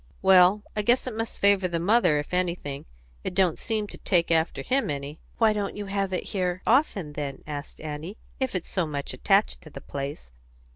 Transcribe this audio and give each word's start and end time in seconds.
"Well, 0.23 0.63
I 0.75 0.81
guess 0.81 1.05
it 1.05 1.15
must 1.15 1.39
favour 1.39 1.67
the 1.67 1.79
mother, 1.79 2.17
if 2.17 2.33
anything. 2.33 2.85
It 3.23 3.35
don't 3.35 3.59
seem 3.59 3.85
to 3.85 3.99
take 3.99 4.31
after 4.31 4.63
him 4.63 4.89
any." 4.89 5.19
"Why 5.37 5.53
don't 5.53 5.75
you 5.77 5.85
have 5.85 6.11
it 6.11 6.29
here 6.29 6.63
often, 6.65 7.13
then," 7.13 7.43
asked 7.45 7.79
Annie, 7.79 8.17
"if 8.39 8.55
it's 8.55 8.67
so 8.67 8.87
much 8.87 9.13
attached 9.13 9.61
to 9.61 9.69
the 9.69 9.79
place?" 9.79 10.31